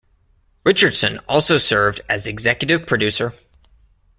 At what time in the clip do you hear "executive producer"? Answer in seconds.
2.25-3.35